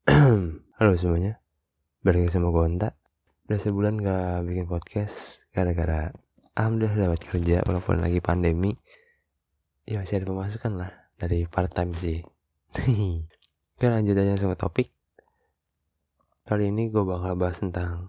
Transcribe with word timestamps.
Halo 0.80 0.96
semuanya, 0.96 1.44
balik 2.00 2.32
sama 2.32 2.48
gue 2.48 2.64
Onta 2.64 2.96
Udah 3.44 3.60
sebulan 3.60 4.00
gak 4.00 4.48
bikin 4.48 4.64
podcast 4.64 5.36
Gara-gara 5.52 6.08
Alhamdulillah 6.56 7.04
dapat 7.04 7.20
kerja 7.20 7.60
walaupun 7.68 8.00
lagi 8.00 8.16
pandemi. 8.24 8.72
Ya 9.84 10.00
masih 10.00 10.24
ada 10.24 10.32
pemasukan 10.32 10.72
lah 10.80 10.90
Dari 11.20 11.44
part 11.44 11.76
time 11.76 11.92
sih. 12.00 12.24
Oke 13.76 13.86
lanjut 13.92 14.16
aja 14.16 14.32
langsung 14.32 14.48
ke 14.48 14.56
topik. 14.56 14.88
Kali 16.48 16.72
ini 16.72 16.88
gue 16.88 17.04
bakal 17.04 17.36
bahas 17.36 17.60
tentang 17.60 18.08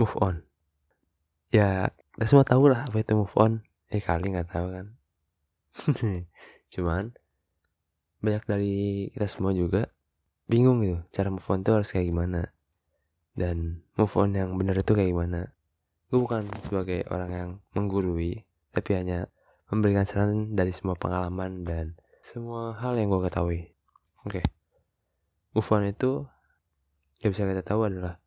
Move 0.00 0.16
on. 0.16 0.40
Ya 1.52 1.92
kita 2.16 2.24
semua 2.24 2.48
tahu 2.48 2.72
lah 2.72 2.88
apa 2.88 3.04
itu 3.04 3.12
move 3.12 3.36
on. 3.36 3.60
Eh 3.92 4.00
kali 4.00 4.32
gak 4.32 4.48
tahu 4.48 4.72
kan. 4.72 4.86
Cuman 6.72 7.12
Banyak 8.24 8.48
dari 8.48 9.12
kita 9.12 9.28
semua 9.28 9.52
juga 9.52 9.92
bingung 10.50 10.82
gitu 10.82 10.98
cara 11.14 11.30
move 11.30 11.46
on 11.46 11.62
tuh 11.62 11.78
harus 11.78 11.94
kayak 11.94 12.10
gimana? 12.10 12.50
Dan 13.38 13.86
move 13.94 14.14
on 14.18 14.34
yang 14.34 14.58
benar 14.58 14.74
itu 14.82 14.90
kayak 14.90 15.14
gimana? 15.14 15.54
Gue 16.10 16.26
bukan 16.26 16.50
sebagai 16.66 17.06
orang 17.06 17.30
yang 17.30 17.50
menggurui 17.78 18.42
tapi 18.74 18.98
hanya 18.98 19.30
memberikan 19.70 20.02
saran 20.02 20.58
dari 20.58 20.74
semua 20.74 20.98
pengalaman 20.98 21.62
dan 21.62 21.94
semua 22.26 22.74
hal 22.74 22.98
yang 22.98 23.06
gue 23.14 23.22
ketahui. 23.30 23.60
Oke. 24.26 24.42
Okay. 24.42 24.44
move 25.54 25.70
on 25.70 25.86
itu 25.86 26.26
yang 27.22 27.30
bisa 27.30 27.46
kita 27.46 27.62
tahu 27.62 27.86
adalah 27.86 28.18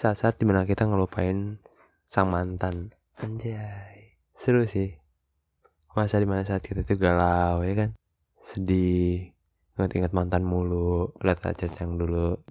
saat-saat 0.00 0.40
di 0.40 0.44
mana 0.48 0.64
kita 0.64 0.88
ngelupain 0.88 1.60
sang 2.08 2.32
mantan. 2.32 2.96
Anjay. 3.20 4.16
Seru 4.40 4.64
sih. 4.64 4.96
Masa 5.92 6.22
di 6.22 6.28
mana 6.30 6.46
saat 6.46 6.62
kita 6.64 6.86
tuh 6.86 6.96
galau 6.96 7.60
ya 7.66 7.74
kan? 7.74 7.90
Sedih 8.48 9.34
ingat-ingat 9.78 10.10
mantan 10.10 10.42
mulu 10.42 11.14
lihat 11.22 11.38
aja 11.46 11.70
yang 11.78 11.94
dulu. 11.94 12.34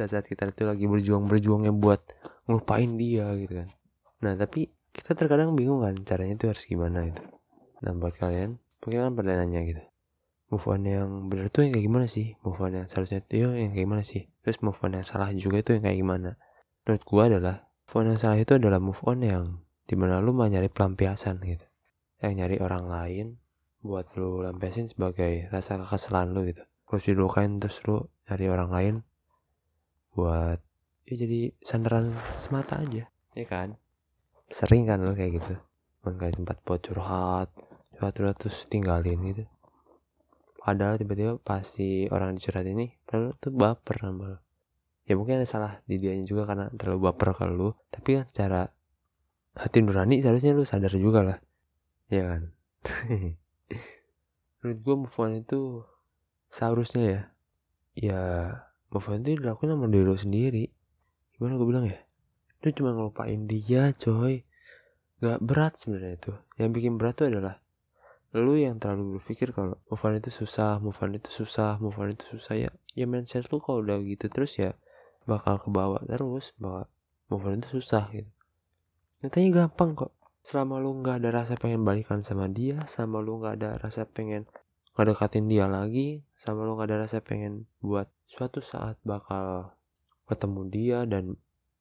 Saat-saat 0.00 0.24
kita 0.24 0.48
itu 0.48 0.64
lagi 0.64 0.88
berjuang-berjuangnya 0.88 1.76
buat 1.76 2.00
ngelupain 2.48 2.96
dia 2.96 3.28
gitu 3.36 3.60
kan. 3.60 3.68
Nah 4.24 4.32
tapi 4.40 4.72
kita 4.96 5.12
terkadang 5.12 5.52
bingung 5.52 5.84
kan 5.84 6.00
caranya 6.08 6.40
itu 6.40 6.46
harus 6.48 6.64
gimana 6.64 7.12
gitu. 7.12 7.20
Nah 7.84 7.92
buat 8.00 8.16
kalian 8.16 8.56
mungkin 8.80 8.98
kan 9.04 9.12
pada 9.12 9.30
nanya 9.36 9.60
gitu. 9.68 9.84
Move 10.48 10.64
on 10.64 10.80
yang 10.88 11.28
benar 11.28 11.52
tuh 11.52 11.68
yang 11.68 11.76
kayak 11.76 11.86
gimana 11.92 12.06
sih? 12.08 12.32
Move 12.40 12.56
on 12.56 12.72
yang 12.72 12.86
seharusnya 12.88 13.20
itu 13.20 13.52
yang 13.52 13.68
kayak 13.68 13.84
gimana 13.84 14.02
sih? 14.02 14.32
Terus 14.40 14.64
move 14.64 14.80
on 14.80 14.96
yang 14.96 15.04
salah 15.04 15.28
juga 15.36 15.60
itu 15.60 15.76
yang 15.76 15.84
kayak 15.84 15.98
gimana? 16.00 16.30
Menurut 16.88 17.02
gua 17.04 17.22
adalah 17.28 17.56
move 17.68 17.94
on 18.00 18.04
yang 18.08 18.18
salah 18.18 18.38
itu 18.40 18.52
adalah 18.56 18.80
move 18.80 19.02
on 19.04 19.18
yang 19.20 19.44
di 19.84 19.92
mana 19.92 20.24
lu 20.24 20.32
mau 20.32 20.48
nyari 20.48 20.72
pelampiasan 20.72 21.36
gitu. 21.44 21.68
Yang 22.24 22.32
nyari 22.32 22.56
orang 22.64 22.84
lain 22.88 23.26
buat 23.78 24.10
lu 24.18 24.42
lampiasin 24.42 24.90
sebagai 24.90 25.46
rasa 25.54 25.78
kekesalan 25.78 26.34
lu 26.34 26.50
gitu. 26.50 26.62
Terus 26.88 27.04
dilukain 27.06 27.62
terus 27.62 27.78
lu 27.86 28.10
cari 28.26 28.46
orang 28.50 28.70
lain 28.72 28.94
buat 30.18 30.58
ya 31.06 31.14
jadi 31.14 31.54
sandaran 31.62 32.16
semata 32.34 32.82
aja. 32.82 33.06
Ya 33.38 33.46
kan? 33.46 33.78
Sering 34.50 34.90
kan 34.90 35.04
lo 35.04 35.14
kayak 35.14 35.40
gitu. 35.40 35.54
Kayak 36.02 36.40
tempat 36.40 36.56
buat 36.64 36.80
curhat 36.82 37.48
curhat 37.94 38.12
curhat 38.16 38.36
terus 38.40 38.66
tinggalin 38.66 39.18
gitu. 39.30 39.44
Padahal 40.58 41.00
tiba-tiba 41.00 41.40
pasti 41.40 42.10
orang 42.12 42.36
dicurhat 42.36 42.66
ini 42.68 42.92
padahal 43.08 43.32
tuh 43.40 43.52
baper 43.54 43.96
sama 44.04 44.36
ya 45.08 45.16
mungkin 45.16 45.40
ada 45.40 45.48
salah 45.48 45.72
di 45.88 45.96
dianya 45.96 46.28
juga 46.28 46.44
karena 46.44 46.68
terlalu 46.74 47.08
baper 47.08 47.32
kalau 47.36 47.54
lu. 47.54 47.68
Tapi 47.94 48.20
kan 48.20 48.24
secara 48.26 48.60
hati 49.54 49.78
nurani 49.80 50.20
seharusnya 50.20 50.52
lu 50.52 50.66
sadar 50.66 50.92
juga 50.98 51.20
lah. 51.22 51.38
Ya 52.08 52.24
kan 52.24 52.42
menurut 54.60 54.78
gue 54.82 54.94
move 55.06 55.16
on 55.22 55.32
itu 55.38 55.60
seharusnya 56.52 57.02
ya. 57.04 57.22
Ya 57.98 58.22
move 58.90 59.06
on 59.10 59.22
itu 59.22 59.38
dilakukan 59.38 59.74
sama 59.74 59.86
diri 59.90 60.04
lo 60.04 60.18
sendiri. 60.18 60.64
Gimana 61.36 61.54
gue 61.58 61.68
bilang 61.68 61.86
ya? 61.86 61.98
Itu 62.58 62.82
cuma 62.82 62.94
ngelupain 62.94 63.46
dia 63.46 63.94
coy. 63.94 64.42
Gak 65.18 65.42
berat 65.42 65.78
sebenarnya 65.78 66.14
itu. 66.18 66.32
Yang 66.58 66.70
bikin 66.78 66.92
berat 66.98 67.14
tuh 67.18 67.30
adalah 67.30 67.62
lu 68.36 68.60
yang 68.60 68.76
terlalu 68.76 69.16
berpikir 69.18 69.56
kalau 69.56 69.80
move 69.88 70.04
on 70.04 70.20
itu 70.20 70.28
susah 70.28 70.76
move 70.84 71.00
on 71.00 71.16
itu 71.16 71.32
susah 71.32 71.80
move 71.80 71.96
on 71.96 72.12
itu 72.12 72.24
susah. 72.36 72.54
Ya 72.58 72.70
ya 72.92 73.06
mindset 73.08 73.48
lu 73.48 73.62
kalau 73.62 73.80
udah 73.80 74.02
gitu 74.04 74.26
terus 74.28 74.58
ya 74.58 74.74
bakal 75.24 75.62
kebawa 75.62 76.02
terus 76.04 76.52
bahwa 76.58 76.90
move 77.30 77.44
on 77.46 77.62
itu 77.62 77.80
susah 77.80 78.10
gitu. 78.12 78.30
Nyatanya 79.22 79.66
gampang 79.66 79.98
kok 79.98 80.12
selama 80.48 80.80
lu 80.80 81.04
nggak 81.04 81.20
ada 81.20 81.44
rasa 81.44 81.60
pengen 81.60 81.84
balikan 81.84 82.24
sama 82.24 82.48
dia 82.48 82.88
sama 82.96 83.20
lu 83.20 83.36
nggak 83.36 83.54
ada 83.60 83.70
rasa 83.84 84.08
pengen 84.08 84.48
ngedekatin 84.96 85.44
dia 85.44 85.68
lagi 85.68 86.24
sama 86.40 86.64
lu 86.64 86.80
nggak 86.80 86.88
ada 86.88 86.98
rasa 87.04 87.20
pengen 87.20 87.68
buat 87.84 88.08
suatu 88.24 88.64
saat 88.64 88.96
bakal 89.04 89.76
ketemu 90.24 90.60
dia 90.72 90.98
dan 91.04 91.36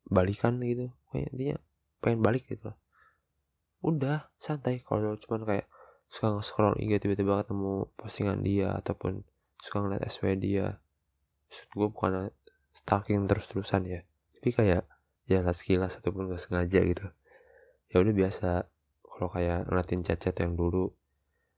balikan 0.07 0.59
gitu. 0.63 0.91
Kayak 1.16 1.31
dia 1.35 1.56
pengen 2.03 2.19
balik 2.19 2.44
gitu 2.51 2.75
udah 3.88 4.27
santai. 4.44 4.83
Kalau 4.83 5.16
cuman 5.16 5.47
kayak 5.47 5.67
suka 6.11 6.35
nge-scroll 6.35 6.75
IG 6.83 7.03
tiba-tiba 7.03 7.44
ketemu 7.44 7.88
postingan 7.95 8.44
dia 8.44 8.75
ataupun 8.75 9.23
suka 9.63 9.77
ngeliat 9.83 10.03
SW 10.11 10.35
dia 10.39 10.79
Maksud 11.47 11.67
gue 11.72 11.88
bukan 11.88 12.11
stalking 12.75 13.23
terus-terusan 13.31 13.88
ya. 13.88 14.00
Tapi 14.35 14.50
kayak 14.51 14.83
ya 15.27 15.39
sekilas 15.56 15.95
ataupun 16.00 16.31
gak 16.31 16.44
sengaja 16.44 16.83
gitu 16.83 17.07
ya 17.92 18.03
udah 18.03 18.14
biasa 18.14 18.50
kalau 19.08 19.28
kayak 19.34 19.66
ngeliatin 19.66 20.02
chat-chat 20.06 20.36
yang 20.44 20.53
dulu 20.53 20.92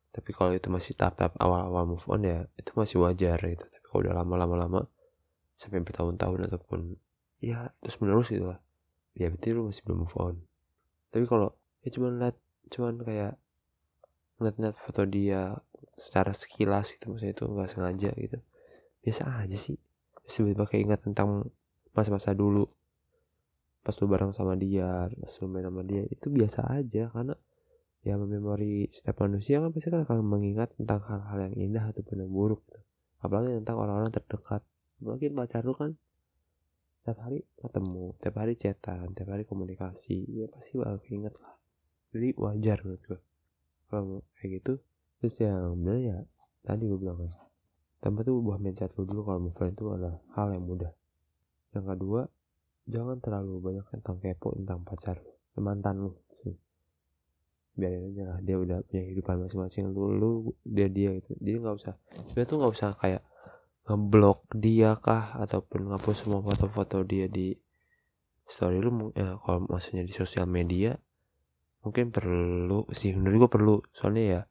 tapi 0.10 0.34
kalau 0.34 0.52
itu 0.58 0.68
masih 0.74 0.98
tahap-tahap 0.98 1.38
awal-awal 1.38 1.86
move 1.86 2.06
on 2.10 2.26
ya 2.26 2.50
itu 2.58 2.74
masih 2.74 2.98
wajar 3.02 3.38
gitu. 3.38 3.62
Tapi 3.62 3.86
kalau 3.86 4.00
udah 4.10 4.14
lama-lama 4.18 4.56
lama 4.58 4.82
sampai 5.62 5.86
bertahun-tahun 5.86 6.50
ataupun 6.50 6.98
ya 7.44 7.70
terus 7.80 8.02
menerus 8.02 8.28
gitu 8.34 8.50
lah. 8.50 8.60
Ya 9.14 9.30
berarti 9.30 9.54
lu 9.54 9.70
masih 9.70 9.82
belum 9.86 10.00
move 10.06 10.18
on. 10.18 10.36
Tapi 11.14 11.26
kalau 11.30 11.54
ya 11.86 11.90
cuman 11.94 12.12
liat 12.18 12.38
cuman 12.74 12.96
kayak 13.06 13.34
ngeliat-ngeliat 14.40 14.78
foto 14.82 15.02
dia 15.06 15.56
secara 16.00 16.32
sekilas 16.32 16.96
gitu 16.96 17.12
maksudnya 17.12 17.34
itu 17.36 17.44
nggak 17.46 17.70
sengaja 17.76 18.12
gitu 18.18 18.38
biasa 19.06 19.24
aja 19.46 19.58
sih. 19.62 19.78
Tiba-tiba 20.30 20.66
kayak 20.66 20.84
ingat 20.90 21.02
tentang 21.06 21.50
masa-masa 21.94 22.34
dulu 22.34 22.66
pas 23.80 23.96
lu 23.96 24.06
bareng 24.12 24.32
sama 24.36 24.54
dia 24.60 25.08
pas 25.08 25.34
lu 25.40 25.46
main 25.48 25.66
sama 25.66 25.82
dia 25.88 26.04
itu 26.08 26.28
biasa 26.28 26.60
aja 26.68 27.08
karena 27.10 27.36
ya 28.04 28.16
memori 28.16 28.88
setiap 28.96 29.28
manusia 29.28 29.60
kan 29.60 29.76
pasti 29.76 29.92
kan 29.92 30.04
akan 30.08 30.24
mengingat 30.24 30.72
tentang 30.80 31.04
hal-hal 31.04 31.52
yang 31.52 31.56
indah 31.56 31.84
ataupun 31.92 32.24
yang 32.24 32.32
buruk 32.32 32.64
gitu. 32.68 32.80
apalagi 33.20 33.60
tentang 33.60 33.76
orang-orang 33.76 34.12
terdekat. 34.16 34.64
Mungkin 35.04 35.32
pacar 35.36 35.64
lu 35.68 35.76
kan 35.76 35.96
tiap 37.04 37.20
hari 37.24 37.48
ketemu 37.58 38.06
tiap 38.20 38.36
hari 38.36 38.54
chatan 38.60 39.16
tiap 39.16 39.32
hari 39.32 39.48
komunikasi 39.48 40.28
ya 40.30 40.46
pasti 40.52 40.76
bakal 40.80 41.00
keinget 41.04 41.34
lah. 41.40 41.56
Jadi 42.12 42.36
wajar 42.36 42.78
menurut 42.84 43.04
gue 43.08 43.20
kalau 43.90 44.22
kayak 44.38 44.62
gitu 44.62 44.74
terus 45.20 45.36
yang 45.42 45.76
bener 45.82 45.98
ya 46.00 46.18
tadi 46.64 46.84
gue 46.86 47.00
bilang 47.00 47.18
kan 47.26 47.32
tambah 48.00 48.24
tuh 48.24 48.40
buah 48.40 48.60
mindset 48.62 48.92
lu 48.96 49.04
dulu 49.04 49.28
kalau 49.28 49.40
move 49.44 49.60
on 49.60 49.72
itu 49.72 49.84
adalah 49.92 50.16
hal 50.36 50.48
yang 50.56 50.64
mudah. 50.64 50.92
Yang 51.76 51.86
kedua 51.96 52.22
jangan 52.90 53.22
terlalu 53.22 53.62
banyak 53.62 53.86
tentang 53.94 54.18
kepo 54.18 54.58
tentang 54.58 54.82
pacar 54.82 55.22
lu 55.54 55.62
mantan 55.62 55.96
lu 56.02 56.12
biarin 57.80 58.12
aja 58.12 58.24
lah 58.36 58.38
dia 58.44 58.60
udah 58.60 58.84
punya 58.84 59.02
kehidupan 59.08 59.36
masing-masing. 59.48 59.96
Lu 59.96 60.12
lu 60.12 60.30
dia 60.68 60.92
dia 60.92 61.16
gitu. 61.16 61.32
Jadi 61.40 61.58
nggak 61.64 61.76
usah 61.80 61.96
dia 62.36 62.44
tuh 62.44 62.60
nggak 62.60 62.74
usah 62.76 62.90
kayak 63.00 63.24
ngeblok 63.88 64.46
dia 64.54 65.00
kah 65.00 65.40
ataupun 65.40 65.90
ngapus 65.90 66.28
semua 66.28 66.44
foto-foto 66.44 67.02
dia 67.08 67.26
di 67.32 67.56
story 68.46 68.78
lu 68.84 69.10
ya 69.16 69.40
kalau 69.42 69.66
maksudnya 69.66 70.04
di 70.06 70.14
sosial 70.14 70.46
media 70.46 71.00
mungkin 71.82 72.12
perlu 72.12 72.86
sih. 72.92 73.16
Menurut 73.16 73.48
gue 73.48 73.50
perlu. 73.50 73.76
Soalnya 73.96 74.24
ya 74.28 74.42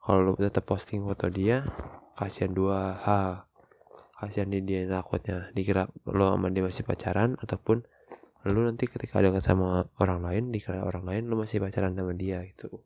kalau 0.00 0.32
lu 0.32 0.40
tetap 0.40 0.64
posting 0.64 1.04
foto 1.04 1.28
dia 1.28 1.68
kasihan 2.16 2.52
dua 2.56 2.96
hal 3.04 3.49
kasihan 4.20 4.52
di 4.52 4.60
dia 4.60 4.84
takutnya. 4.84 5.48
Dikira 5.56 5.88
lo 6.04 6.36
sama 6.36 6.52
dia 6.52 6.60
masih 6.60 6.84
pacaran 6.84 7.40
ataupun 7.40 7.80
lu 8.48 8.60
nanti 8.64 8.88
ketika 8.88 9.20
ada 9.20 9.36
sama 9.44 9.88
orang 10.00 10.24
lain 10.24 10.48
dikira 10.48 10.80
orang 10.80 11.04
lain 11.04 11.28
lo 11.28 11.40
masih 11.40 11.60
pacaran 11.60 11.96
sama 11.96 12.12
dia 12.12 12.44
gitu. 12.44 12.84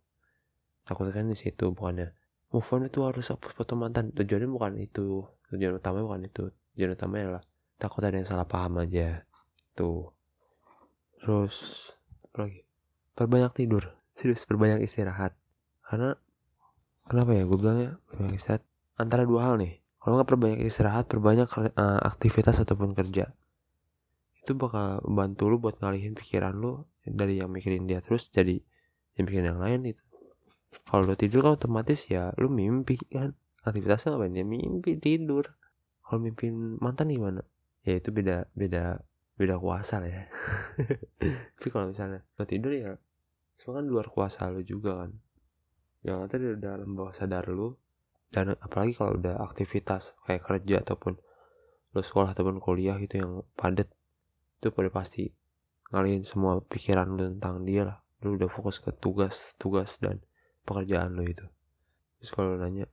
Takutnya 0.87 1.11
kan 1.11 1.27
di 1.27 1.35
situ 1.35 1.75
bukannya 1.75 2.15
move 2.55 2.71
on 2.71 2.87
itu 2.87 3.03
harus 3.03 3.27
hapus 3.35 3.51
foto 3.59 3.75
mantan. 3.75 4.15
Tujuannya 4.15 4.47
bukan 4.47 4.73
itu. 4.79 5.27
Tujuan 5.51 5.83
utama 5.83 6.07
bukan 6.07 6.31
itu. 6.31 6.55
Tujuan 6.79 6.95
utamanya 6.95 7.23
adalah 7.27 7.45
takut 7.83 8.03
ada 8.07 8.15
yang 8.15 8.31
salah 8.31 8.47
paham 8.47 8.79
aja 8.79 9.27
tuh 9.75 10.15
terus 11.19 11.55
apa 12.31 12.47
lagi? 12.47 12.63
Perbanyak 13.19 13.53
tidur. 13.59 13.91
Serius 14.15 14.47
perbanyak 14.47 14.87
istirahat. 14.87 15.35
Karena 15.83 16.15
kenapa 17.11 17.35
ya? 17.35 17.43
Gue 17.43 17.59
bilang 17.59 17.79
ya 17.83 17.93
perbanyak 18.07 18.39
istirahat. 18.39 18.63
Antara 18.95 19.27
dua 19.27 19.51
hal 19.51 19.59
nih 19.59 19.84
kalau 20.05 20.21
nggak 20.21 20.29
perbanyak 20.29 20.61
istirahat 20.69 21.09
perbanyak 21.09 21.49
uh, 21.57 22.01
aktivitas 22.05 22.61
ataupun 22.61 22.93
kerja. 22.93 23.33
Itu 24.45 24.53
bakal 24.53 25.01
membantu 25.09 25.49
lu 25.49 25.57
buat 25.57 25.81
ngalihin 25.81 26.13
pikiran 26.13 26.53
lu 26.61 26.85
dari 27.09 27.41
yang 27.41 27.49
mikirin 27.49 27.89
dia 27.89 28.05
terus 28.05 28.29
jadi 28.29 28.61
yang 29.17 29.25
mikirin 29.25 29.57
yang 29.57 29.61
lain 29.65 29.97
itu 29.97 30.05
kalau 30.85 31.09
lu 31.09 31.17
tidur 31.17 31.41
kan 31.41 31.57
otomatis 31.57 32.05
ya 32.05 32.37
lu 32.37 32.53
mimpi 32.53 33.01
kan? 33.09 33.33
Aktivitasnya 33.65 34.21
apa 34.21 34.29
ya 34.29 34.45
mimpi 34.45 35.01
tidur. 35.01 35.49
Kalau 36.05 36.21
mimpi 36.21 36.53
mantan 36.53 37.09
gimana? 37.09 37.41
Ya 37.89 37.97
itu 37.97 38.13
beda 38.13 38.45
beda 38.53 39.01
beda 39.41 39.57
kuasa 39.57 40.05
lah 40.05 40.11
ya. 40.13 40.25
Tapi 41.57 41.69
kalau 41.73 41.89
misalnya 41.89 42.21
lo 42.37 42.45
tidur 42.45 42.77
ya 42.77 42.93
semua 43.57 43.81
kan 43.81 43.89
luar 43.89 44.13
kuasa 44.13 44.53
lo 44.53 44.61
juga 44.61 45.01
kan. 45.01 45.17
Yang 46.05 46.19
ada 46.29 46.37
di 46.37 46.49
dalam 46.61 46.93
bawah 46.93 47.17
sadar 47.17 47.49
lo 47.49 47.81
dan 48.35 48.59
apalagi 48.59 48.99
kalau 48.99 49.15
udah 49.15 49.39
aktivitas 49.47 50.11
kayak 50.27 50.43
kerja 50.43 50.83
ataupun 50.83 51.15
lo 51.95 52.03
sekolah 52.03 52.35
ataupun 52.35 52.59
kuliah 52.59 52.99
gitu 52.99 53.23
yang 53.23 53.33
padat 53.55 53.87
itu 54.59 54.75
pada 54.75 54.91
pasti 54.91 55.31
ngalihin 55.95 56.27
semua 56.27 56.59
pikiran 56.67 57.15
lo 57.15 57.31
tentang 57.31 57.63
dia 57.63 57.87
lah. 57.87 57.99
Lo 58.27 58.35
udah 58.35 58.51
fokus 58.51 58.83
ke 58.83 58.91
tugas 58.99 59.39
tugas 59.63 59.95
dan 60.03 60.19
pekerjaan 60.67 61.15
lo 61.15 61.23
itu. 61.23 61.47
Terus 62.19 62.35
kalau 62.35 62.59
nanya 62.59 62.91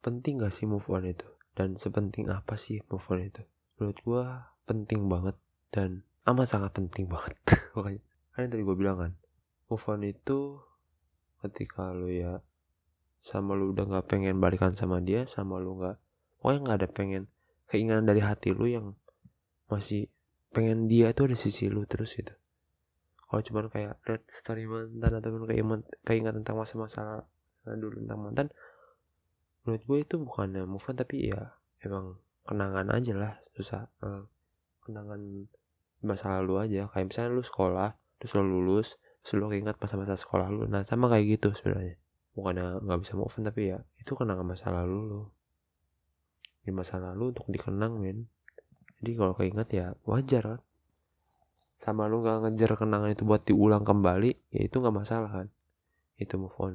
penting 0.00 0.40
gak 0.40 0.56
sih 0.56 0.64
move 0.64 0.88
on 0.88 1.04
itu? 1.04 1.28
Dan 1.52 1.76
sepenting 1.76 2.32
apa 2.32 2.56
sih 2.56 2.80
move 2.88 3.04
on 3.12 3.20
itu? 3.20 3.44
Menurut 3.76 3.98
gua 4.08 4.24
penting 4.64 5.04
banget 5.12 5.36
dan 5.68 6.00
amat 6.24 6.48
sangat 6.48 6.72
penting 6.72 7.12
banget. 7.12 7.36
Makanya 7.76 8.00
kan 8.32 8.40
yang 8.40 8.52
tadi 8.56 8.62
gue 8.64 8.76
bilang 8.78 8.96
kan 9.02 9.12
move 9.68 9.84
on 9.84 10.00
itu 10.06 10.62
ketika 11.44 11.92
lu 11.92 12.08
ya 12.08 12.40
sama 13.26 13.58
lu 13.58 13.74
udah 13.76 13.84
nggak 13.84 14.06
pengen 14.08 14.38
balikan 14.38 14.72
sama 14.78 15.02
dia 15.02 15.26
sama 15.28 15.60
lu 15.60 15.76
nggak 15.78 15.96
pokoknya 16.40 16.58
nggak 16.64 16.78
ada 16.80 16.88
pengen 16.88 17.22
keinginan 17.68 18.08
dari 18.08 18.24
hati 18.24 18.54
lu 18.54 18.64
yang 18.64 18.96
masih 19.68 20.08
pengen 20.52 20.88
dia 20.88 21.12
itu 21.12 21.28
ada 21.28 21.36
sisi 21.36 21.68
lu 21.68 21.84
terus 21.84 22.16
gitu. 22.16 22.32
Kalau 23.28 23.44
cuman 23.44 23.68
kayak 23.68 24.00
lihat 24.08 24.22
story 24.32 24.64
mantan 24.64 25.20
ataupun 25.20 25.44
kayak 25.44 25.64
keingat 26.08 26.32
tentang 26.40 26.56
masa-masa 26.56 27.28
dulu 27.68 28.00
tentang 28.00 28.20
mantan 28.24 28.48
menurut 29.68 29.84
gue 29.84 29.98
itu 30.00 30.14
bukannya 30.16 30.64
move 30.64 30.80
on 30.88 30.96
tapi 30.96 31.28
ya 31.28 31.52
emang 31.84 32.16
kenangan 32.48 32.88
aja 32.88 33.12
lah 33.12 33.32
susah 33.52 33.84
uh, 34.00 34.24
kenangan 34.88 35.44
masa 36.00 36.40
lalu 36.40 36.64
aja. 36.64 36.88
Kayak 36.88 37.12
misalnya 37.12 37.36
lu 37.36 37.44
sekolah 37.44 37.92
terus 38.16 38.32
lu 38.32 38.48
lulus 38.48 38.96
terus 39.28 39.36
lu 39.36 39.52
ingat 39.52 39.76
masa-masa 39.76 40.16
sekolah 40.16 40.48
lu. 40.48 40.64
Nah 40.64 40.88
sama 40.88 41.12
kayak 41.12 41.36
gitu 41.36 41.52
sebenarnya 41.52 42.00
bukannya 42.38 42.86
nggak 42.86 42.98
bisa 43.02 43.18
move 43.18 43.34
on 43.34 43.42
tapi 43.50 43.74
ya 43.74 43.78
itu 43.98 44.14
kenangan 44.14 44.46
masa 44.46 44.70
lalu 44.70 44.98
lu. 45.10 45.22
Di 46.62 46.70
masa 46.70 47.02
lalu 47.02 47.34
untuk 47.34 47.50
dikenang 47.50 47.98
men. 47.98 48.30
Jadi 49.02 49.10
kalau 49.18 49.34
keinget 49.34 49.68
ya 49.74 49.86
wajar 50.06 50.56
kan. 50.56 50.60
Sama 51.82 52.06
lu 52.06 52.22
gak 52.26 52.42
ngejar 52.42 52.74
kenangan 52.74 53.14
itu 53.14 53.22
buat 53.26 53.42
diulang 53.46 53.86
kembali 53.86 54.54
ya 54.54 54.60
itu 54.62 54.78
nggak 54.78 54.94
masalah 54.94 55.30
kan. 55.30 55.46
Itu 56.18 56.38
move 56.38 56.54
on. 56.62 56.74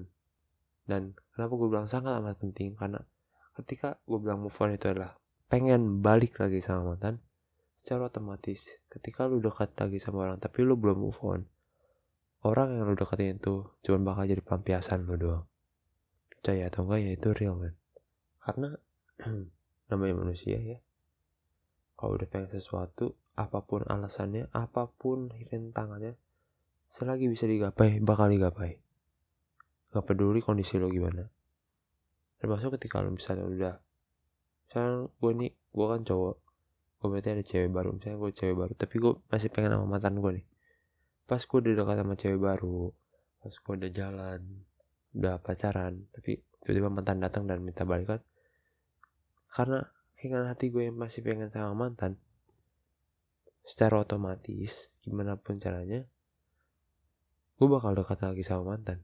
Dan 0.84 1.16
kenapa 1.36 1.54
gue 1.56 1.68
bilang 1.72 1.88
sangat 1.88 2.20
amat 2.20 2.40
penting? 2.44 2.76
Karena 2.76 3.00
ketika 3.56 3.96
gue 4.04 4.20
bilang 4.20 4.44
move 4.44 4.58
on 4.60 4.76
itu 4.76 4.90
adalah 4.90 5.16
pengen 5.54 6.02
balik 6.02 6.42
lagi 6.42 6.66
sama 6.66 6.98
mantan 6.98 7.22
secara 7.86 8.10
otomatis 8.10 8.58
ketika 8.90 9.30
lu 9.30 9.38
dekat 9.38 9.70
lagi 9.78 10.02
sama 10.02 10.26
orang 10.26 10.42
tapi 10.42 10.66
lu 10.66 10.74
belum 10.74 10.98
move 10.98 11.22
on 11.22 11.46
orang 12.42 12.74
yang 12.74 12.90
lu 12.90 12.98
deketin 12.98 13.38
itu 13.38 13.70
cuma 13.86 14.02
bakal 14.02 14.26
jadi 14.26 14.42
pelampiasan 14.42 15.06
lu 15.06 15.14
doang 15.14 15.46
percaya 16.44 16.68
atau 16.68 16.84
enggak 16.84 17.00
ya 17.08 17.12
itu 17.16 17.30
real 17.40 17.56
man. 17.56 17.72
Karena 18.44 18.76
namanya 19.96 20.28
manusia 20.28 20.60
ya. 20.60 20.76
Kalau 21.96 22.20
udah 22.20 22.28
pengen 22.28 22.52
sesuatu 22.52 23.16
apa 23.40 23.64
pun 23.64 23.88
alasannya 23.88 24.52
apa 24.52 24.92
pun 24.92 25.32
rintangannya 25.32 26.20
selagi 27.00 27.32
bisa 27.32 27.48
digapai 27.48 28.04
bakal 28.04 28.28
digapai. 28.28 28.76
Gak 29.96 30.04
peduli 30.04 30.44
kondisi 30.44 30.76
lo 30.76 30.92
gimana. 30.92 31.32
Termasuk 32.44 32.76
ketika 32.76 33.00
lo 33.00 33.16
misalnya 33.16 33.48
udah 33.48 33.74
misalnya 34.68 35.08
gue 35.08 35.32
nih 35.48 35.52
gue 35.56 35.86
kan 35.88 36.02
cowok 36.04 36.36
gue 37.00 37.08
berarti 37.08 37.30
ada 37.40 37.44
cewek 37.48 37.72
baru 37.72 37.90
misalnya 37.96 38.20
gue 38.20 38.32
cewek 38.36 38.56
baru 38.60 38.74
tapi 38.76 38.96
gue 39.00 39.14
masih 39.32 39.48
pengen 39.48 39.80
sama 39.80 39.88
mantan 39.88 40.20
gue 40.20 40.44
nih. 40.44 40.46
Pas 41.24 41.40
gue 41.40 41.56
udah 41.64 41.72
dekat 41.72 41.96
sama 42.04 42.14
cewek 42.20 42.40
baru 42.44 42.92
pas 43.40 43.56
gue 43.56 43.74
udah 43.80 43.92
jalan 43.96 44.44
udah 45.14 45.42
pacaran 45.42 46.10
tapi 46.14 46.42
tiba-tiba 46.66 46.90
mantan 46.90 47.22
datang 47.22 47.46
dan 47.46 47.62
minta 47.62 47.86
balikan 47.86 48.22
karena 49.54 49.86
keinginan 50.18 50.50
hati 50.50 50.74
gue 50.74 50.90
yang 50.90 50.98
masih 50.98 51.22
pengen 51.22 51.54
sama 51.54 51.74
mantan 51.78 52.18
secara 53.64 54.02
otomatis 54.02 54.90
gimana 55.06 55.38
pun 55.38 55.62
caranya 55.62 56.04
gue 57.64 57.68
bakal 57.70 57.94
dekat 57.96 58.20
lagi 58.20 58.44
sama 58.44 58.76
mantan. 58.76 59.00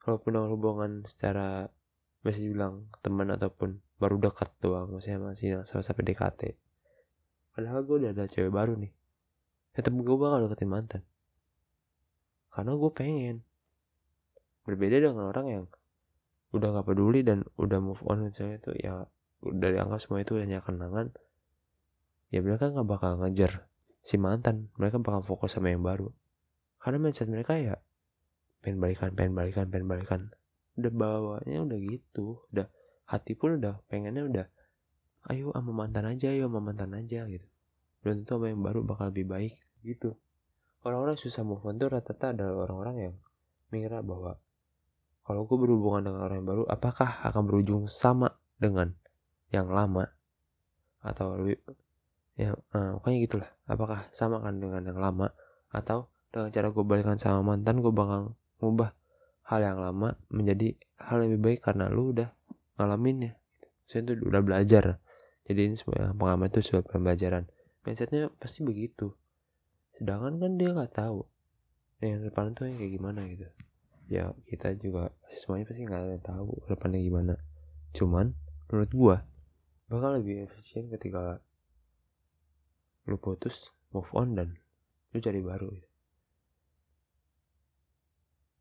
Kalau 0.00 0.16
punya 0.16 0.48
hubungan 0.48 1.04
secara 1.04 1.68
masih 2.24 2.56
bilang 2.56 2.88
teman 3.04 3.28
ataupun 3.32 3.84
baru 4.00 4.16
dekat 4.16 4.48
doang 4.64 4.88
maksudnya 4.88 5.20
masih 5.20 5.60
sama-sama 5.68 6.00
PDKT 6.00 6.56
padahal 7.52 7.84
gue 7.84 7.96
udah 8.00 8.10
ada 8.16 8.24
cewek 8.32 8.48
baru 8.48 8.80
nih. 8.80 8.92
Tetap 9.76 9.92
gue 9.92 10.16
bakal 10.16 10.48
deketin 10.48 10.70
mantan. 10.70 11.02
Karena 12.48 12.72
gue 12.78 12.90
pengen 12.96 13.44
berbeda 14.64 15.00
dengan 15.00 15.30
orang 15.30 15.46
yang 15.46 15.64
udah 16.56 16.80
gak 16.80 16.86
peduli 16.86 17.20
dan 17.26 17.44
udah 17.60 17.78
move 17.82 18.00
on 18.08 18.30
misalnya 18.30 18.62
itu 18.62 18.70
ya 18.78 19.04
udah 19.44 19.68
dianggap 19.74 20.00
semua 20.00 20.24
itu 20.24 20.40
hanya 20.40 20.64
kenangan 20.64 21.12
ya 22.32 22.40
mereka 22.40 22.72
nggak 22.72 22.88
bakal 22.88 23.20
ngejar 23.20 23.68
si 24.04 24.20
mantan 24.20 24.68
mereka 24.76 25.00
bakal 25.00 25.24
fokus 25.24 25.56
sama 25.56 25.72
yang 25.72 25.80
baru. 25.80 26.12
Karena 26.76 27.00
mindset 27.00 27.32
mereka 27.32 27.56
ya 27.56 27.80
pengen 28.60 28.80
balikan 28.80 29.10
pengen 29.16 29.32
balikan 29.32 29.66
pengen 29.72 29.88
balikan. 29.88 30.20
Udah 30.76 30.92
bawanya 30.92 31.64
udah 31.64 31.78
gitu 31.80 32.44
udah 32.52 32.68
hati 33.08 33.32
pun 33.32 33.56
udah 33.56 33.80
pengennya 33.88 34.24
udah 34.28 34.46
ayo 35.32 35.54
sama 35.56 35.72
mantan 35.72 36.04
aja 36.04 36.28
ayo 36.28 36.52
sama 36.52 36.60
mantan 36.60 36.92
aja 36.92 37.24
gitu. 37.24 37.46
Belum 38.04 38.20
tentu 38.22 38.36
sama 38.36 38.52
yang 38.52 38.60
baru 38.60 38.84
bakal 38.84 39.08
lebih 39.08 39.26
baik 39.30 39.54
gitu. 39.80 40.12
Orang-orang 40.84 41.16
susah 41.16 41.40
move 41.40 41.64
on 41.64 41.80
tuh 41.80 41.88
rata-rata 41.88 42.36
adalah 42.36 42.68
orang-orang 42.68 42.96
yang 43.08 43.14
mengira 43.72 44.04
bahwa 44.04 44.36
kalau 45.24 45.48
gue 45.48 45.56
berhubungan 45.56 46.04
dengan 46.04 46.20
orang 46.28 46.44
yang 46.44 46.48
baru 46.52 46.62
apakah 46.68 47.24
akan 47.24 47.42
berujung 47.48 47.88
sama 47.88 48.36
dengan 48.60 48.92
yang 49.48 49.72
lama? 49.72 50.12
Atau 51.00 51.40
lebih 51.40 51.64
ya 52.36 52.52
uh, 52.52 53.00
pokoknya 53.00 53.18
gitulah. 53.24 53.50
Apakah 53.64 54.04
sama 54.12 54.44
kan 54.44 54.60
dengan 54.60 54.84
yang 54.84 55.00
lama? 55.00 55.32
Atau 55.72 56.12
dengan 56.28 56.52
cara 56.52 56.68
gue 56.68 56.84
balikan 56.84 57.16
sama 57.16 57.40
mantan 57.40 57.80
gue 57.80 57.88
bakal 57.88 58.36
ngubah 58.60 58.92
hal 59.48 59.60
yang 59.64 59.80
lama 59.80 60.12
menjadi 60.28 60.76
hal 61.00 61.24
yang 61.24 61.36
lebih 61.36 61.56
baik 61.56 61.60
karena 61.64 61.88
lu 61.88 62.12
udah 62.12 62.28
ngalaminnya. 62.76 63.40
Saya 63.88 64.04
tuh 64.04 64.20
udah 64.20 64.44
belajar. 64.44 65.00
Jadi 65.48 65.60
ini 65.72 65.76
semua 65.80 66.12
pengamat 66.12 66.52
itu 66.52 66.68
sebuah 66.68 66.84
pembelajaran. 66.88 67.48
Mindsetnya 67.84 68.28
pasti 68.36 68.60
begitu. 68.60 69.16
Sedangkan 69.96 70.36
kan 70.36 70.52
dia 70.60 70.72
nggak 70.72 70.92
tahu. 70.92 71.24
Yang 72.04 72.28
depan 72.28 72.52
tuh 72.52 72.68
yang 72.68 72.76
kayak 72.76 72.92
gimana 73.00 73.24
gitu 73.28 73.48
ya 74.08 74.32
kita 74.48 74.76
juga 74.76 75.10
semuanya 75.40 75.64
pasti 75.68 75.82
nggak 75.84 76.02
ada 76.02 76.18
tahu 76.20 76.52
depannya 76.68 77.00
gimana. 77.00 77.34
Cuman 77.96 78.34
menurut 78.68 78.92
gua 78.92 79.16
bakal 79.88 80.16
lebih 80.18 80.48
efisien 80.48 80.88
ketika 80.88 81.38
lu 83.04 83.20
putus 83.20 83.52
move 83.92 84.08
on 84.16 84.32
dan 84.34 84.48
lu 85.12 85.20
cari 85.20 85.40
baru 85.44 85.68
gitu. 85.70 85.88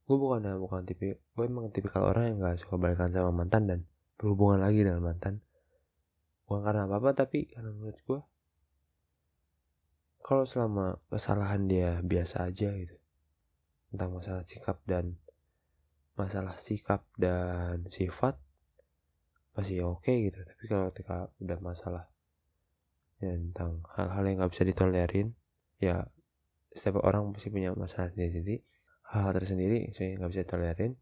gue 0.03 0.17
bukan 0.19 0.43
bukan 0.59 0.83
tipe 0.83 1.15
gue 1.15 1.45
emang 1.47 1.71
tipikal 1.71 2.11
orang 2.11 2.35
yang 2.35 2.37
gak 2.43 2.59
suka 2.59 2.75
balikan 2.75 3.09
sama 3.15 3.31
mantan 3.31 3.63
dan 3.65 3.79
berhubungan 4.19 4.59
lagi 4.59 4.83
dengan 4.83 4.99
mantan. 4.99 5.39
Bukan 6.43 6.59
karena 6.59 6.85
apa 6.85 6.99
apa 6.99 7.09
tapi 7.23 7.47
karena 7.49 7.71
menurut 7.71 7.97
gue 8.03 8.19
kalau 10.23 10.43
selama 10.43 10.99
kesalahan 11.07 11.65
dia 11.71 12.03
biasa 12.03 12.51
aja 12.51 12.75
gitu. 12.75 12.95
Tentang 13.89 14.11
masalah 14.11 14.43
sikap 14.43 14.83
dan 14.83 15.15
masalah 16.13 16.53
sikap 16.65 17.01
dan 17.17 17.89
sifat 17.89 18.37
masih 19.53 19.85
oke 19.85 20.01
okay 20.01 20.29
gitu. 20.29 20.39
Tapi 20.41 20.63
kalau 20.69 20.85
ketika 20.93 21.29
udah 21.41 21.57
masalah 21.61 22.03
ya, 23.21 23.33
tentang 23.33 23.85
hal-hal 23.93 24.23
yang 24.25 24.35
nggak 24.41 24.51
bisa 24.53 24.63
ditolerin 24.65 25.27
ya 25.81 26.05
setiap 26.73 27.05
orang 27.05 27.33
pasti 27.33 27.53
punya 27.53 27.73
masalah 27.73 28.09
sendiri-sendiri. 28.13 28.61
Hal, 29.13 29.29
hal 29.29 29.33
tersendiri 29.37 29.93
saya 29.93 30.17
nggak 30.17 30.31
bisa 30.33 30.43
tolerin 30.45 30.93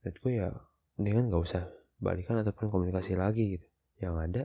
menurutku 0.00 0.28
ya 0.32 0.48
mendingan 0.96 1.24
nggak 1.28 1.42
usah 1.42 1.64
balikan 2.00 2.40
ataupun 2.40 2.72
komunikasi 2.72 3.16
lagi 3.16 3.60
gitu. 3.60 3.66
Yang 4.00 4.14
ada 4.20 4.42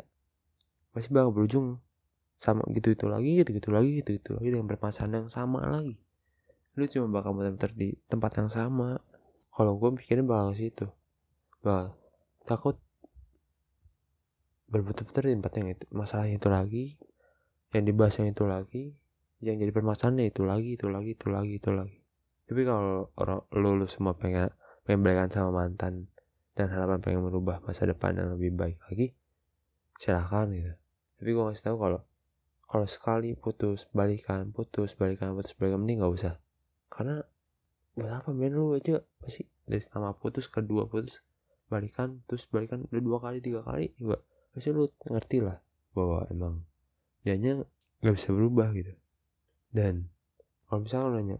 pasti 0.92 1.08
bakal 1.12 1.32
berujung 1.32 1.80
sama 2.42 2.66
gitu 2.74 2.92
itu 2.92 3.06
lagi 3.06 3.46
gitu 3.46 3.54
gitu 3.54 3.70
lagi 3.70 4.02
gitu 4.02 4.10
gitu 4.18 4.30
lagi 4.34 4.50
dengan 4.50 4.68
permasalahan 4.68 5.24
yang 5.24 5.30
sama 5.32 5.64
lagi. 5.68 5.96
Lu 6.76 6.88
cuma 6.88 7.08
bakal 7.22 7.36
muter-muter 7.36 7.72
di 7.76 7.96
tempat 8.08 8.32
yang 8.40 8.50
sama 8.52 9.00
kalau 9.52 9.76
gue 9.78 9.90
pikirin 10.00 10.28
bakal 10.28 10.56
situ. 10.56 10.88
Bakal 11.62 11.96
takut 12.48 12.76
berputar-putar 14.72 15.28
di 15.28 15.36
tempat 15.36 15.54
yang 15.60 15.68
itu 15.76 15.84
masalahnya 15.92 16.40
itu 16.40 16.48
lagi 16.48 16.86
yang 17.76 17.84
dibahas 17.84 18.16
yang 18.24 18.32
itu 18.32 18.44
lagi 18.48 18.84
yang 19.44 19.60
jadi 19.60 19.74
permasalahannya 19.76 20.32
itu 20.32 20.42
lagi 20.48 20.80
itu 20.80 20.88
lagi 20.88 21.12
itu 21.18 21.28
lagi 21.28 21.54
itu 21.60 21.70
lagi. 21.76 21.98
Tapi 22.48 22.62
kalau 22.64 23.12
orang 23.20 23.42
lu, 23.52 23.84
lu 23.84 23.88
semua 23.92 24.16
pengen 24.16 24.48
pengen 24.88 25.02
balikan 25.04 25.28
sama 25.34 25.52
mantan 25.52 26.08
dan 26.56 26.72
harapan 26.72 27.04
pengen 27.04 27.28
merubah 27.28 27.60
masa 27.66 27.84
depan 27.84 28.16
yang 28.16 28.32
lebih 28.38 28.56
baik 28.56 28.78
lagi 28.88 29.12
silakan 30.00 30.56
gitu. 30.56 30.74
Tapi 31.20 31.30
gue 31.36 31.44
ngasih 31.44 31.66
tahu 31.68 31.78
kalau 31.82 32.00
kalau 32.72 32.88
sekali 32.88 33.36
putus 33.36 33.84
balikan 33.92 34.56
putus 34.56 34.96
balikan 34.96 35.36
putus 35.36 35.52
balikan 35.60 35.84
mending 35.84 36.00
nggak 36.00 36.14
usah. 36.16 36.34
Karena 36.88 37.20
buat 37.98 38.12
apa 38.12 38.32
men 38.32 38.56
lu 38.56 38.76
aja 38.78 39.04
pasti 39.20 39.44
dari 39.68 39.84
pertama 39.84 40.16
putus 40.16 40.48
kedua 40.48 40.88
putus 40.88 41.20
balikan 41.68 42.24
terus 42.28 42.48
balikan 42.48 42.88
udah 42.88 43.02
dua 43.04 43.18
kali 43.20 43.38
tiga 43.44 43.64
kali 43.64 43.92
juga 44.00 44.20
pasti 44.52 44.72
lu 44.72 44.88
ngerti 45.08 45.38
lah 45.44 45.60
bahwa 45.92 46.28
emang 46.32 46.64
dianya 47.24 47.64
nggak 48.02 48.16
bisa 48.18 48.30
berubah 48.34 48.74
gitu. 48.74 48.94
Dan 49.72 50.10
kalau 50.68 50.84
misalnya 50.84 51.08
lu 51.08 51.16
nanya 51.16 51.38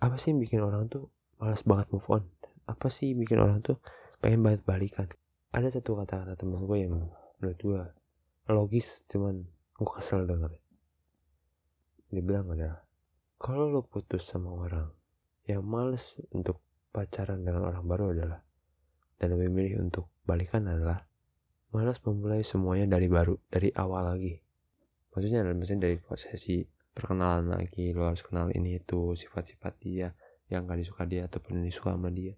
apa 0.00 0.16
sih 0.20 0.32
yang 0.32 0.40
bikin 0.40 0.60
orang 0.62 0.86
tuh 0.86 1.08
malas 1.40 1.64
banget 1.66 1.86
move 1.92 2.08
on? 2.08 2.24
Apa 2.68 2.88
sih 2.88 3.12
yang 3.12 3.20
bikin 3.26 3.38
orang 3.42 3.58
tuh 3.60 3.76
pengen 4.22 4.40
banget 4.44 4.62
balikan? 4.64 5.08
Ada 5.52 5.80
satu 5.80 5.98
kata-kata 5.98 6.36
temen 6.38 6.62
gue 6.64 6.78
yang 6.78 6.94
menurut 7.40 7.58
gue 7.60 7.80
logis 8.52 8.86
cuman 9.10 9.42
gue 9.76 9.88
kesel 9.98 10.22
denger 10.24 10.54
dia 12.14 12.22
bilang 12.22 12.46
adalah 12.54 12.86
kalau 13.42 13.66
lo 13.68 13.82
putus 13.82 14.22
sama 14.30 14.54
orang 14.54 14.88
yang 15.46 15.62
males 15.62 16.02
untuk 16.34 16.58
pacaran 16.90 17.46
dengan 17.46 17.70
orang 17.70 17.86
baru 17.86 18.04
adalah 18.10 18.40
dan 19.16 19.32
lebih 19.32 19.48
milih 19.48 19.74
untuk 19.88 20.10
balikan 20.26 20.66
adalah 20.66 21.06
malas 21.72 21.98
memulai 22.02 22.42
semuanya 22.42 22.98
dari 22.98 23.06
baru 23.06 23.38
dari 23.48 23.70
awal 23.72 24.16
lagi. 24.16 24.36
Maksudnya 25.14 25.46
adalah 25.46 25.56
misalnya 25.56 25.88
dari 25.88 25.96
prosesi 26.02 26.66
perkenalan 26.96 27.52
lagi 27.52 27.92
lo 27.92 28.08
harus 28.08 28.24
kenal 28.24 28.48
ini 28.52 28.80
itu 28.80 29.16
sifat-sifat 29.16 29.72
dia 29.80 30.08
yang 30.48 30.64
gak 30.64 30.80
disuka 30.80 31.04
dia 31.04 31.28
ataupun 31.28 31.64
disuka 31.64 31.92
sama 31.92 32.08
dia. 32.08 32.36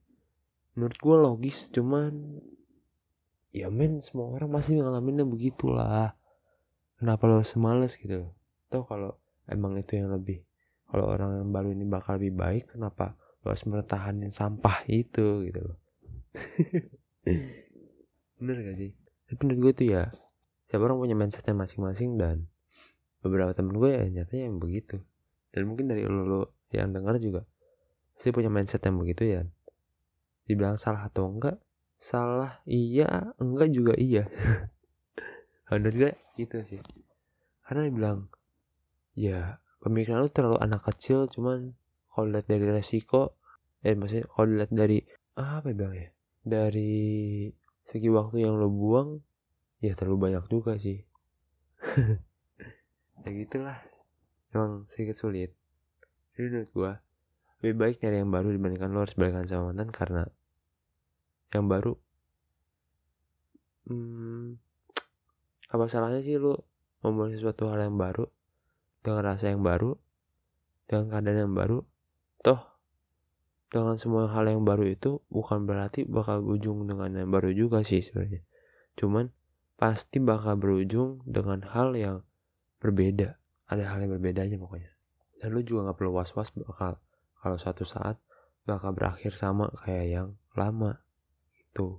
Menurut 0.75 0.97
gue 0.99 1.17
logis 1.19 1.71
cuman 1.75 2.39
ya 3.55 3.73
men 3.73 4.05
semua 4.05 4.35
orang 4.35 4.51
pasti 4.55 4.79
ngalaminnya 4.79 5.27
begitulah. 5.27 6.15
Kenapa 6.99 7.31
lo 7.31 7.47
semales 7.47 7.95
gitu? 7.95 8.27
Tuh 8.71 8.85
kalau 8.87 9.19
emang 9.47 9.79
itu 9.79 9.99
yang 9.99 10.11
lebih 10.11 10.48
kalau 10.89 11.05
orang 11.05 11.45
yang 11.45 11.51
baru 11.53 11.69
ini 11.77 11.85
bakal 11.85 12.17
lebih 12.17 12.41
baik 12.41 12.65
kenapa 12.73 13.13
lo 13.45 13.53
harus 13.53 13.65
mertahanin 13.69 14.33
sampah 14.33 14.89
itu 14.89 15.45
gitu 15.45 15.61
loh. 15.61 15.79
Bener 18.41 18.57
gak 18.65 18.77
sih? 18.81 18.91
Tapi 19.29 19.41
menurut 19.45 19.61
gue 19.61 19.73
tuh 19.85 19.87
ya 19.93 20.03
siapa 20.69 20.89
orang 20.89 21.01
punya 21.01 21.17
mindsetnya 21.17 21.53
masing-masing 21.53 22.17
dan 22.17 22.49
beberapa 23.21 23.53
temen 23.53 23.77
gue 23.77 23.91
ya 23.93 24.05
nyatanya 24.09 24.45
yang 24.49 24.57
begitu. 24.57 25.05
Dan 25.53 25.69
mungkin 25.69 25.93
dari 25.93 26.09
lo, 26.09 26.25
lo 26.25 26.43
yang 26.73 26.93
dengar 26.93 27.21
juga 27.21 27.45
sih 28.19 28.35
punya 28.35 28.49
mindset 28.49 28.81
yang 28.83 28.97
begitu 28.97 29.29
ya. 29.29 29.41
Dibilang 30.49 30.81
salah 30.81 31.13
atau 31.13 31.29
enggak 31.29 31.61
salah 32.01 32.65
iya 32.65 33.37
enggak 33.37 33.69
juga 33.71 33.93
iya. 34.01 34.25
Menurut 35.69 35.95
gue 35.95 36.13
gitu 36.41 36.65
sih. 36.65 36.81
Karena 37.69 37.85
dibilang 37.85 38.33
ya 39.13 39.61
pemikiran 39.83 40.27
lu 40.27 40.31
terlalu 40.31 40.59
anak 40.59 40.83
kecil 40.87 41.31
cuman 41.31 41.75
kalau 42.11 42.27
lihat 42.35 42.47
dari 42.51 42.67
resiko 42.67 43.39
eh 43.87 43.95
maksudnya 43.95 44.27
kalau 44.31 44.47
lihat 44.59 44.71
dari 44.75 44.99
apa 45.39 45.71
bilang 45.71 45.95
ya 45.95 46.09
dari 46.43 47.47
segi 47.89 48.09
waktu 48.11 48.43
yang 48.45 48.59
lo 48.59 48.69
buang 48.69 49.23
ya 49.79 49.95
terlalu 49.95 50.31
banyak 50.31 50.45
juga 50.51 50.79
sih. 50.79 51.03
Ya 53.27 53.35
gitulah. 53.35 53.83
Emang 54.55 54.87
sedikit 54.95 55.19
sulit. 55.19 55.51
Jadi 56.33 56.49
menurut 56.49 56.71
gua 56.71 56.93
lebih 57.59 57.75
baik 57.75 57.97
nyari 57.99 58.23
yang 58.23 58.31
baru 58.31 58.49
dibandingkan 58.55 58.95
lo 58.95 59.03
harus 59.03 59.19
balikan 59.19 59.45
sama 59.51 59.75
mantan 59.75 59.91
karena 59.91 60.23
yang 61.51 61.67
baru 61.67 61.99
hmm, 63.91 64.55
apa 65.75 65.85
salahnya 65.91 66.23
sih 66.23 66.39
lo 66.39 66.63
memulai 67.03 67.35
sesuatu 67.35 67.67
hal 67.67 67.91
yang 67.91 67.99
baru 67.99 68.31
dengan 69.09 69.25
rasa 69.25 69.49
yang 69.49 69.65
baru 69.65 69.97
dengan 70.85 71.09
keadaan 71.09 71.49
yang 71.49 71.55
baru 71.57 71.79
toh 72.45 72.61
dengan 73.73 73.97
semua 73.97 74.29
hal 74.29 74.45
yang 74.45 74.69
baru 74.69 74.85
itu 74.85 75.25
bukan 75.33 75.65
berarti 75.65 76.05
bakal 76.05 76.45
berujung 76.45 76.85
dengan 76.85 77.13
yang 77.17 77.29
baru 77.29 77.53
juga 77.53 77.85
sih 77.85 78.01
sebenarnya. 78.01 78.41
Cuman 78.97 79.29
pasti 79.77 80.21
bakal 80.21 80.57
berujung 80.57 81.21
dengan 81.29 81.61
hal 81.69 81.93
yang 81.93 82.25
berbeda. 82.81 83.37
Ada 83.69 83.85
hal 83.93 84.09
yang 84.09 84.17
berbedanya 84.17 84.57
pokoknya. 84.57 84.89
Dan 85.41 85.53
lu 85.53 85.61
juga 85.61 85.93
nggak 85.93 85.97
perlu 86.01 86.17
was-was 86.17 86.49
bakal 86.57 86.97
kalau 87.45 87.57
suatu 87.61 87.85
saat 87.85 88.17
bakal 88.69 88.93
berakhir 88.93 89.33
sama 89.41 89.73
kayak 89.81 90.07
yang 90.13 90.29
lama 90.53 91.01
itu 91.57 91.97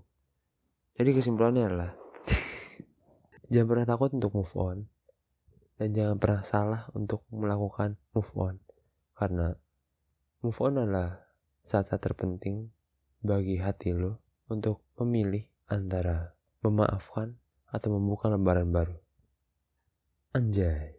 jadi 0.99 1.09
kesimpulannya 1.17 1.63
adalah 1.65 1.91
jangan 3.51 3.67
pernah 3.73 3.85
takut 3.89 4.09
untuk 4.13 4.31
move 4.35 4.53
on 4.53 4.77
dan 5.79 5.95
jangan 5.95 6.17
pernah 6.19 6.43
salah 6.43 6.81
untuk 6.91 7.23
melakukan 7.31 7.95
move 8.11 8.29
on 8.35 8.59
karena 9.15 9.55
move 10.43 10.59
on 10.59 10.75
adalah 10.75 11.23
saat-saat 11.71 12.03
terpenting 12.03 12.67
bagi 13.23 13.55
hati 13.63 13.95
lo 13.95 14.19
untuk 14.51 14.83
memilih 14.99 15.47
antara 15.71 16.35
memaafkan 16.59 17.39
atau 17.69 17.89
membuka 17.95 18.27
lembaran 18.27 18.67
baru. 18.73 18.97
Anjay. 20.35 20.98